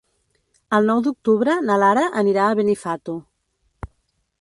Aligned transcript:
El 0.77 0.89
nou 0.91 1.03
d'octubre 1.09 1.57
na 1.67 1.77
Lara 1.83 2.07
anirà 2.25 2.49
a 2.49 2.59
Benifato. 2.63 3.19